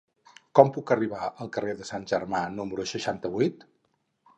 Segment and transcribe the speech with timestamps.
[0.59, 3.69] Com puc arribar al carrer de Sant Germà número seixanta-vuit?